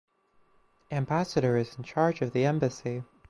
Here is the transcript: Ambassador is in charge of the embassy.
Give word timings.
Ambassador 0.91 1.55
is 1.57 1.75
in 1.77 1.83
charge 1.83 2.23
of 2.23 2.31
the 2.31 2.43
embassy. 2.43 3.03